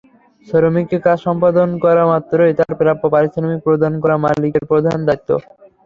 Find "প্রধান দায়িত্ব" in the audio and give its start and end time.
4.71-5.29